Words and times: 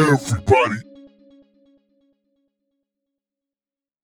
everybody. 0.00 0.89